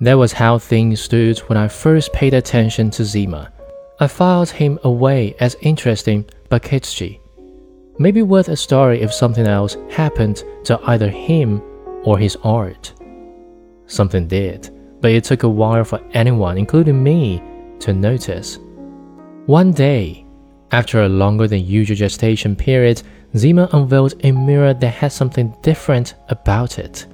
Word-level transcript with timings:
That 0.00 0.14
was 0.14 0.32
how 0.32 0.58
things 0.58 1.00
stood 1.00 1.38
when 1.48 1.58
I 1.58 1.66
first 1.66 2.12
paid 2.12 2.32
attention 2.32 2.90
to 2.92 3.04
Zima. 3.04 3.52
I 3.98 4.06
filed 4.06 4.48
him 4.48 4.78
away 4.84 5.34
as 5.40 5.56
interesting 5.60 6.24
but 6.48 6.62
kitschy. 6.62 7.18
Maybe 7.98 8.22
worth 8.22 8.48
a 8.48 8.56
story 8.56 9.00
if 9.00 9.12
something 9.12 9.46
else 9.46 9.76
happened 9.90 10.44
to 10.64 10.78
either 10.86 11.08
him 11.08 11.60
or 12.04 12.16
his 12.16 12.36
art. 12.44 12.94
Something 13.86 14.28
did, 14.28 14.70
but 15.00 15.10
it 15.10 15.24
took 15.24 15.42
a 15.42 15.48
while 15.48 15.82
for 15.82 16.00
anyone, 16.12 16.58
including 16.58 17.02
me, 17.02 17.42
to 17.80 17.92
notice. 17.92 18.58
One 19.46 19.72
day, 19.72 20.24
after 20.70 21.02
a 21.02 21.08
longer 21.08 21.48
than 21.48 21.66
usual 21.66 21.96
gestation 21.96 22.54
period, 22.54 23.02
Zima 23.36 23.68
unveiled 23.72 24.14
a 24.22 24.30
mirror 24.30 24.74
that 24.74 24.94
had 24.94 25.10
something 25.10 25.56
different 25.62 26.14
about 26.28 26.78
it. 26.78 27.06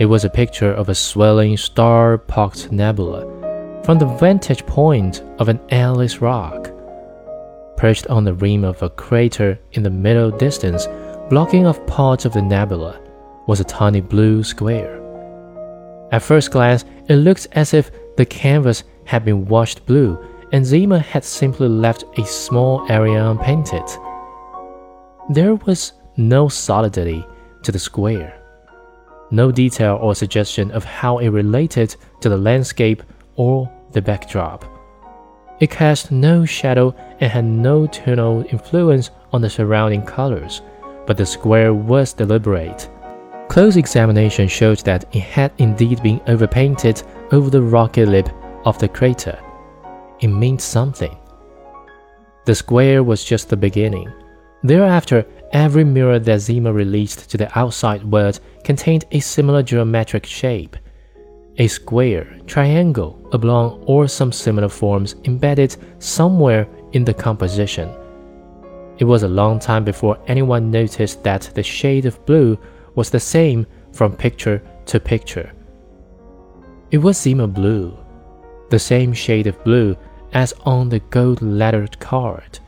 It 0.00 0.06
was 0.06 0.24
a 0.24 0.30
picture 0.30 0.72
of 0.72 0.88
a 0.88 0.94
swelling 0.94 1.58
star 1.58 2.16
pocked 2.16 2.72
nebula 2.72 3.82
from 3.84 3.98
the 3.98 4.06
vantage 4.06 4.64
point 4.64 5.22
of 5.38 5.50
an 5.50 5.60
airless 5.68 6.22
rock. 6.22 6.70
Perched 7.76 8.06
on 8.06 8.24
the 8.24 8.32
rim 8.32 8.64
of 8.64 8.82
a 8.82 8.88
crater 8.88 9.58
in 9.72 9.82
the 9.82 9.90
middle 9.90 10.30
distance, 10.30 10.88
blocking 11.28 11.66
off 11.66 11.86
parts 11.86 12.24
of 12.24 12.32
the 12.32 12.40
nebula, 12.40 12.98
was 13.46 13.60
a 13.60 13.64
tiny 13.64 14.00
blue 14.00 14.42
square. 14.42 14.96
At 16.12 16.22
first 16.22 16.50
glance, 16.50 16.86
it 17.10 17.16
looked 17.16 17.48
as 17.52 17.74
if 17.74 17.90
the 18.16 18.24
canvas 18.24 18.84
had 19.04 19.22
been 19.26 19.44
washed 19.44 19.84
blue 19.84 20.18
and 20.50 20.64
Zima 20.64 21.00
had 21.00 21.26
simply 21.26 21.68
left 21.68 22.04
a 22.16 22.24
small 22.24 22.90
area 22.90 23.22
unpainted. 23.22 23.84
There 25.28 25.56
was 25.56 25.92
no 26.16 26.48
solidity 26.48 27.22
to 27.64 27.70
the 27.70 27.78
square, 27.78 28.39
no 29.30 29.50
detail 29.50 29.98
or 30.00 30.14
suggestion 30.14 30.70
of 30.70 30.84
how 30.84 31.18
it 31.18 31.28
related 31.28 31.96
to 32.20 32.28
the 32.28 32.36
landscape 32.36 33.02
or 33.36 33.70
the 33.92 34.02
backdrop. 34.02 34.64
It 35.60 35.70
cast 35.70 36.10
no 36.10 36.44
shadow 36.44 36.94
and 37.20 37.30
had 37.30 37.44
no 37.44 37.86
tonal 37.86 38.44
influence 38.50 39.10
on 39.32 39.42
the 39.42 39.50
surrounding 39.50 40.02
colors, 40.02 40.62
but 41.06 41.16
the 41.16 41.26
square 41.26 41.74
was 41.74 42.12
deliberate. 42.12 42.88
Close 43.48 43.76
examination 43.76 44.48
showed 44.48 44.78
that 44.80 45.04
it 45.14 45.20
had 45.20 45.52
indeed 45.58 46.02
been 46.02 46.20
overpainted 46.28 47.02
over 47.32 47.50
the 47.50 47.60
rocky 47.60 48.06
lip 48.06 48.28
of 48.64 48.78
the 48.78 48.88
crater. 48.88 49.38
It 50.20 50.28
meant 50.28 50.60
something. 50.60 51.16
The 52.46 52.54
square 52.54 53.02
was 53.02 53.24
just 53.24 53.48
the 53.48 53.56
beginning. 53.56 54.10
Thereafter, 54.62 55.26
every 55.52 55.84
mirror 55.84 56.18
that 56.18 56.40
Zima 56.40 56.72
released 56.72 57.30
to 57.30 57.38
the 57.38 57.58
outside 57.58 58.04
world 58.04 58.40
contained 58.62 59.06
a 59.10 59.20
similar 59.20 59.62
geometric 59.62 60.26
shape. 60.26 60.76
A 61.56 61.66
square, 61.66 62.38
triangle, 62.46 63.18
oblong, 63.32 63.82
or 63.86 64.06
some 64.06 64.32
similar 64.32 64.68
forms 64.68 65.16
embedded 65.24 65.76
somewhere 65.98 66.68
in 66.92 67.04
the 67.04 67.14
composition. 67.14 67.88
It 68.98 69.04
was 69.04 69.22
a 69.22 69.28
long 69.28 69.58
time 69.58 69.82
before 69.84 70.18
anyone 70.26 70.70
noticed 70.70 71.24
that 71.24 71.50
the 71.54 71.62
shade 71.62 72.04
of 72.04 72.24
blue 72.26 72.58
was 72.94 73.08
the 73.08 73.20
same 73.20 73.66
from 73.92 74.14
picture 74.14 74.62
to 74.86 75.00
picture. 75.00 75.52
It 76.90 76.98
was 76.98 77.18
Zima 77.18 77.46
blue, 77.46 77.96
the 78.68 78.78
same 78.78 79.12
shade 79.14 79.46
of 79.46 79.62
blue 79.64 79.96
as 80.32 80.52
on 80.64 80.90
the 80.90 81.00
gold 81.00 81.40
lettered 81.40 81.98
card. 81.98 82.58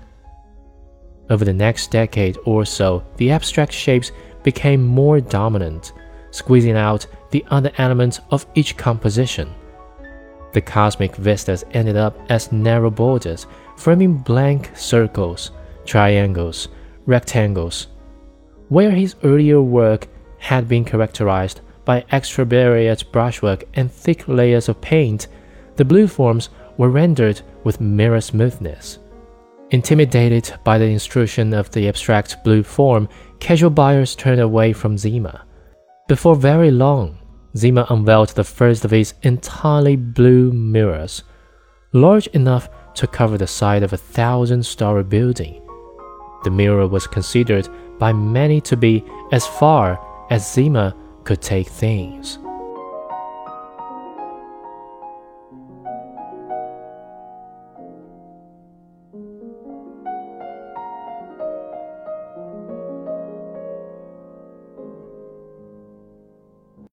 Over 1.32 1.46
the 1.46 1.54
next 1.54 1.90
decade 1.90 2.36
or 2.44 2.66
so, 2.66 3.02
the 3.16 3.30
abstract 3.30 3.72
shapes 3.72 4.12
became 4.42 4.86
more 4.86 5.18
dominant, 5.18 5.94
squeezing 6.30 6.76
out 6.76 7.06
the 7.30 7.42
other 7.48 7.72
elements 7.78 8.20
of 8.30 8.44
each 8.54 8.76
composition. 8.76 9.48
The 10.52 10.60
cosmic 10.60 11.16
vistas 11.16 11.64
ended 11.70 11.96
up 11.96 12.18
as 12.28 12.52
narrow 12.52 12.90
borders, 12.90 13.46
framing 13.78 14.18
blank 14.18 14.72
circles, 14.76 15.52
triangles, 15.86 16.68
rectangles. 17.06 17.86
Where 18.68 18.90
his 18.90 19.16
earlier 19.24 19.62
work 19.62 20.08
had 20.36 20.68
been 20.68 20.84
characterized 20.84 21.62
by 21.86 22.04
extravagant 22.12 23.10
brushwork 23.10 23.64
and 23.72 23.90
thick 23.90 24.28
layers 24.28 24.68
of 24.68 24.82
paint, 24.82 25.28
the 25.76 25.84
blue 25.86 26.08
forms 26.08 26.50
were 26.76 26.90
rendered 26.90 27.40
with 27.64 27.80
mirror 27.80 28.20
smoothness. 28.20 28.98
Intimidated 29.72 30.52
by 30.64 30.76
the 30.76 30.84
intrusion 30.84 31.54
of 31.54 31.70
the 31.70 31.88
abstract 31.88 32.44
blue 32.44 32.62
form, 32.62 33.08
casual 33.40 33.70
buyers 33.70 34.14
turned 34.14 34.38
away 34.38 34.74
from 34.74 34.98
Zima. 34.98 35.46
Before 36.08 36.36
very 36.36 36.70
long, 36.70 37.18
Zima 37.56 37.86
unveiled 37.88 38.28
the 38.28 38.44
first 38.44 38.84
of 38.84 38.90
his 38.90 39.14
entirely 39.22 39.96
blue 39.96 40.52
mirrors, 40.52 41.22
large 41.94 42.26
enough 42.28 42.68
to 42.96 43.06
cover 43.06 43.38
the 43.38 43.46
side 43.46 43.82
of 43.82 43.94
a 43.94 43.96
thousand 43.96 44.62
story 44.62 45.04
building. 45.04 45.62
The 46.44 46.50
mirror 46.50 46.86
was 46.86 47.06
considered 47.06 47.66
by 47.98 48.12
many 48.12 48.60
to 48.60 48.76
be 48.76 49.02
as 49.32 49.46
far 49.46 49.98
as 50.28 50.52
Zima 50.52 50.94
could 51.24 51.40
take 51.40 51.68
things. 51.68 52.38